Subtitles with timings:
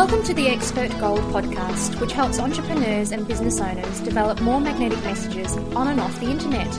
[0.00, 4.98] Welcome to the Expert Gold podcast, which helps entrepreneurs and business owners develop more magnetic
[5.04, 6.74] messages on and off the internet.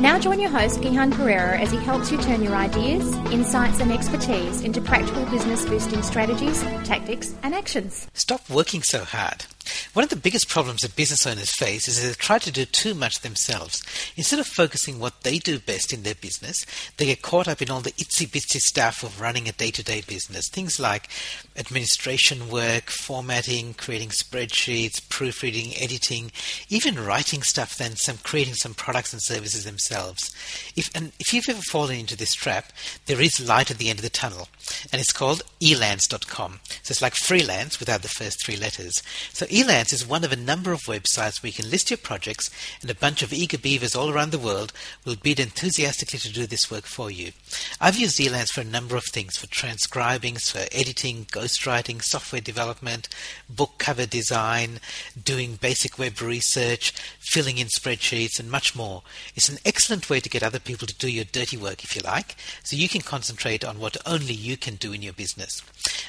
[0.00, 3.92] Now join your host, Gihan Perera, as he helps you turn your ideas, insights, and
[3.92, 8.08] expertise into practical business boosting strategies, tactics, and actions.
[8.14, 9.44] Stop working so hard.
[9.92, 12.94] One of the biggest problems that business owners face is they try to do too
[12.94, 13.82] much themselves.
[14.16, 16.66] Instead of focusing what they do best in their business,
[16.96, 19.82] they get caught up in all the itsy bitsy stuff of running a day to
[19.82, 20.48] day business.
[20.48, 21.08] Things like
[21.56, 26.32] administration work, formatting, creating spreadsheets, proofreading, editing,
[26.68, 30.34] even writing stuff, then some creating some products and services themselves.
[30.76, 32.72] If and if you've ever fallen into this trap,
[33.06, 34.48] there is light at the end of the tunnel,
[34.92, 36.60] and it's called elance.com.
[36.82, 39.02] So it's like freelance without the first three letters.
[39.32, 42.50] So Elance is one of a number of websites where you can list your projects,
[42.82, 44.70] and a bunch of eager beavers all around the world
[45.06, 47.32] will bid enthusiastically to do this work for you.
[47.80, 53.08] I've used Elance for a number of things for transcribing, for editing, ghostwriting, software development,
[53.48, 54.78] book cover design,
[55.24, 59.04] doing basic web research, filling in spreadsheets, and much more.
[59.34, 62.02] It's an excellent way to get other people to do your dirty work, if you
[62.02, 65.62] like, so you can concentrate on what only you can do in your business.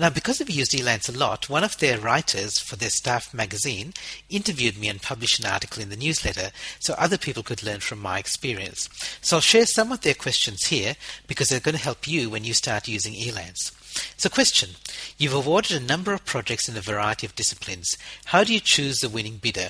[0.00, 3.92] Now, because I've used Elance a lot, one of their writers for their staff magazine
[4.30, 7.98] interviewed me and published an article in the newsletter so other people could learn from
[7.98, 8.88] my experience.
[9.20, 12.44] So I'll share some of their questions here because they're going to help you when
[12.44, 13.72] you start using Elance.
[14.16, 14.70] So, question
[15.18, 17.98] You've awarded a number of projects in a variety of disciplines.
[18.26, 19.68] How do you choose the winning bidder?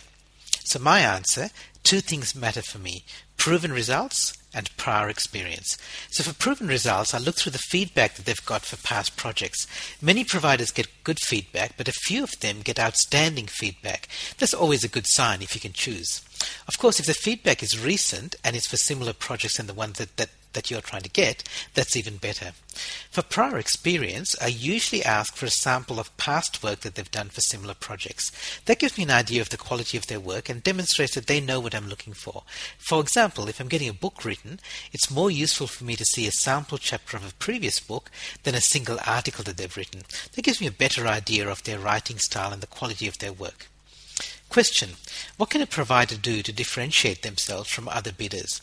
[0.63, 1.49] So, my answer
[1.83, 3.03] two things matter for me
[3.37, 5.79] proven results and prior experience.
[6.11, 9.67] So for proven results, I look through the feedback that they've got for past projects.
[10.03, 14.09] Many providers get good feedback, but a few of them get outstanding feedback.
[14.39, 16.23] That's always a good sign if you can choose.
[16.67, 19.99] Of course, if the feedback is recent and it's for similar projects than the ones
[19.99, 22.53] that, that that you're trying to get, that's even better.
[23.11, 27.29] For prior experience, I usually ask for a sample of past work that they've done
[27.29, 28.31] for similar projects.
[28.67, 31.41] That gives me an idea of the quality of their work and demonstrates that they
[31.41, 32.45] know what I'm looking for.
[32.79, 34.61] For example, if I'm getting a book written,
[34.93, 38.11] it's more useful for me to see a sample chapter of a previous book
[38.45, 40.03] than a single article that they've written.
[40.33, 43.33] That gives me a better idea of their writing style and the quality of their
[43.33, 43.69] work.
[44.51, 44.91] Question
[45.37, 48.61] What can a provider do to differentiate themselves from other bidders?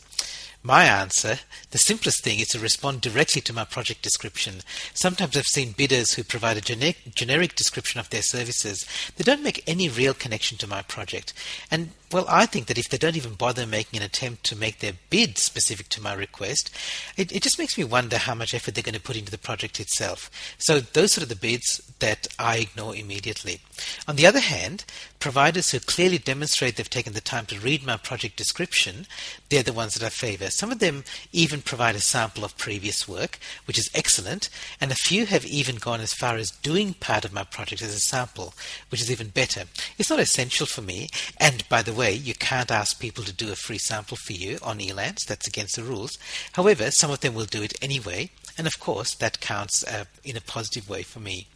[0.68, 1.38] My answer,
[1.70, 4.56] the simplest thing, is to respond directly to my project description.
[4.92, 8.84] Sometimes I've seen bidders who provide a generic, generic description of their services.
[9.16, 11.32] They don't make any real connection to my project.
[11.70, 14.78] And well, I think that if they don't even bother making an attempt to make
[14.78, 16.70] their bid specific to my request,
[17.16, 19.36] it, it just makes me wonder how much effort they're going to put into the
[19.36, 20.30] project itself.
[20.58, 23.60] So those are the bids that I ignore immediately.
[24.06, 24.84] On the other hand,
[25.18, 29.06] providers who clearly demonstrate they've taken the time to read my project description,
[29.50, 30.48] they're the ones that I favor.
[30.58, 34.96] Some of them even provide a sample of previous work, which is excellent, and a
[34.96, 38.54] few have even gone as far as doing part of my project as a sample,
[38.90, 39.66] which is even better.
[39.98, 43.52] It's not essential for me, and by the way, you can't ask people to do
[43.52, 45.24] a free sample for you on Elance.
[45.24, 46.18] That's against the rules.
[46.54, 50.36] However, some of them will do it anyway, and of course, that counts uh, in
[50.36, 51.46] a positive way for me.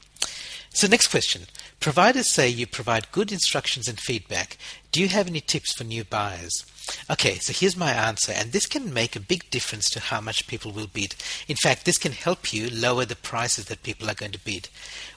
[0.74, 1.42] So, next question.
[1.80, 4.56] Providers say you provide good instructions and feedback.
[4.92, 6.66] Do you have any tips for new buyers?
[7.08, 10.46] Okay, so here's my answer, and this can make a big difference to how much
[10.46, 11.14] people will bid.
[11.48, 14.68] In fact, this can help you lower the prices that people are going to bid.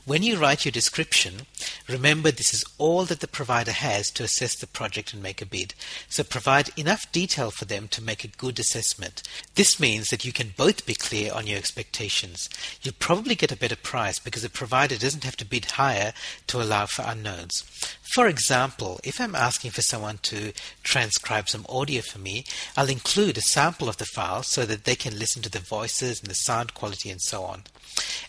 [0.05, 1.47] When you write your description,
[1.89, 5.45] remember this is all that the provider has to assess the project and make a
[5.45, 5.73] bid.
[6.07, 9.23] So provide enough detail for them to make a good assessment.
[9.55, 12.49] This means that you can both be clear on your expectations.
[12.81, 16.13] You'll probably get a better price because the provider doesn't have to bid higher
[16.47, 17.63] to allow for unknowns.
[18.13, 22.45] For example, if I'm asking for someone to transcribe some audio for me,
[22.77, 26.21] I'll include a sample of the file so that they can listen to the voices
[26.21, 27.63] and the sound quality and so on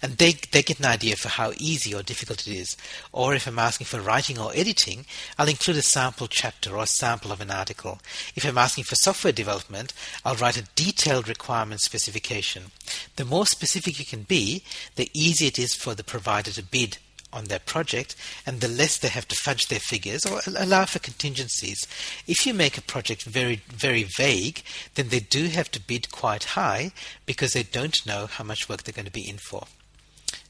[0.02, 2.76] and they, they get an idea for how easy or difficult it is.
[3.12, 5.06] Or if I'm asking for writing or editing,
[5.38, 8.00] I'll include a sample chapter or a sample of an article.
[8.34, 9.92] If I'm asking for software development,
[10.24, 12.70] I'll write a detailed requirement specification.
[13.16, 14.62] The more specific you can be,
[14.96, 16.98] the easier it is for the provider to bid
[17.36, 20.98] on their project, and the less they have to fudge their figures or allow for
[20.98, 21.86] contingencies.
[22.26, 24.62] If you make a project very, very vague,
[24.94, 26.92] then they do have to bid quite high
[27.26, 29.66] because they don't know how much work they're going to be in for.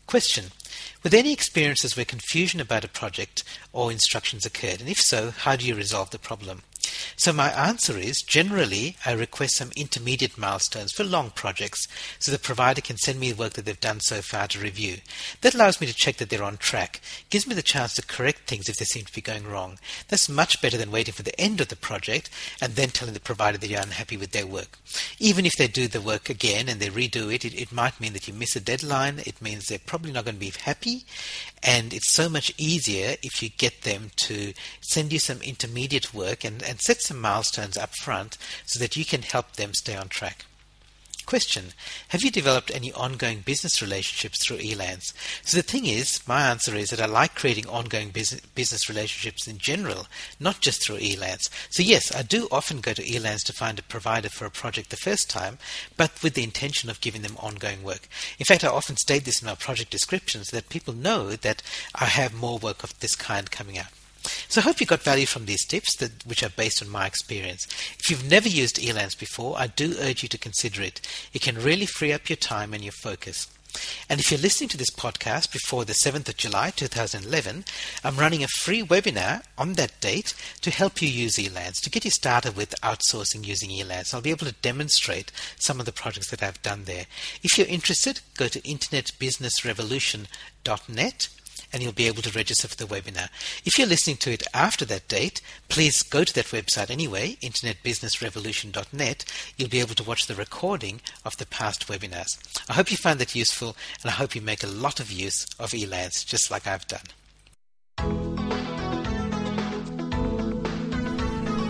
[0.07, 0.47] Question
[1.03, 3.43] Were there any experiences where confusion about a project
[3.73, 4.81] or instructions occurred?
[4.81, 6.63] And if so, how do you resolve the problem?
[7.17, 11.87] So my answer is generally I request some intermediate milestones for long projects
[12.19, 14.99] so the provider can send me the work that they've done so far to review.
[15.41, 17.01] That allows me to check that they're on track,
[17.31, 19.79] gives me the chance to correct things if they seem to be going wrong.
[20.09, 23.21] That's much better than waiting for the end of the project and then telling the
[23.21, 24.79] provider that you're unhappy with their work.
[25.19, 28.13] Even if they do the work again and they redo it, it, it might mean
[28.13, 29.21] that you miss a deadline.
[29.21, 31.05] It means they're probably not going to be happy.
[31.63, 36.45] And it's so much easier if you get them to send you some intermediate work
[36.45, 38.37] and, and set some milestones up front
[38.67, 40.45] so that you can help them stay on track.
[41.27, 41.73] Question
[42.11, 45.13] Have you developed any ongoing business relationships through Elance?
[45.43, 49.59] So, the thing is, my answer is that I like creating ongoing business, relationships in
[49.59, 50.07] general,
[50.39, 51.51] not just through Elance.
[51.69, 54.91] So, yes, I do often go to Elance to find a provider for a project
[54.91, 55.59] the first time,
[55.97, 58.09] but with the intention of giving them ongoing work.
[58.39, 61.61] In fact, I often state this in my project descriptions so that people know that
[61.93, 63.96] I have more work of this kind coming out.
[64.49, 67.07] So I hope you got value from these tips, that, which are based on my
[67.07, 67.67] experience.
[67.99, 71.01] If you've never used Elance before, I do urge you to consider it.
[71.33, 73.49] It can really free up your time and your focus.
[74.09, 77.65] And if you're listening to this podcast before the 7th of July 2011,
[78.03, 82.05] I'm running a free webinar on that date to help you use Elance, to get
[82.05, 84.13] you started with outsourcing using Elance.
[84.15, 87.07] I'll be able to demonstrate some of the projects that I've done there.
[87.43, 91.29] If you're interested, go to internetbusinessrevolution.net
[91.77, 93.29] and you'll be able to register for the webinar.
[93.67, 99.25] If you're listening to it after that date, please go to that website anyway, internetbusinessrevolution.net.
[99.59, 102.39] You'll be able to watch the recording of the past webinars.
[102.67, 105.45] I hope you find that useful and I hope you make a lot of use
[105.59, 107.03] of Elance just like I've done.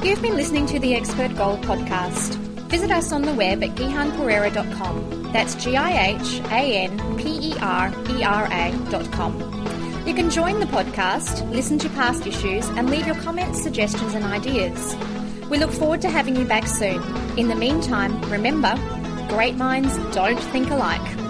[0.04, 2.36] You've been listening to the Expert Gold podcast.
[2.68, 5.32] Visit us on the web at gihanperera.com.
[5.32, 9.55] That's G I H A N P E R E R A.com.
[10.06, 14.24] You can join the podcast, listen to past issues, and leave your comments, suggestions, and
[14.24, 14.94] ideas.
[15.50, 17.02] We look forward to having you back soon.
[17.36, 18.76] In the meantime, remember,
[19.28, 21.25] great minds don't think alike.